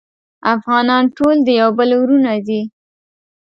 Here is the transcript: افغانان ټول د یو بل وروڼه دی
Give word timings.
افغانان 0.53 1.03
ټول 1.17 1.35
د 1.43 1.49
یو 1.61 1.69
بل 1.77 1.89
وروڼه 1.99 2.35
دی 2.47 2.61